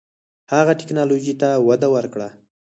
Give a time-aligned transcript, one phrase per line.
[0.53, 2.29] هغه ټیکنالوژۍ ته وده ورکړه.